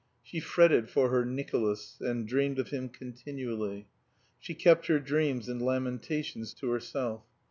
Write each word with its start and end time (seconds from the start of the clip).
She 0.23 0.39
fretted 0.39 0.89
for 0.89 1.09
her 1.09 1.23
"Nicolas" 1.23 1.97
and 2.01 2.27
dreamed 2.27 2.57
of 2.57 2.69
him 2.69 2.89
continually. 2.89 3.87
She 4.39 4.55
kept 4.55 4.87
her 4.87 4.97
dreams 4.97 5.47
and 5.47 5.61
lamentations 5.61 6.55
to 6.55 6.71
herself. 6.71 7.21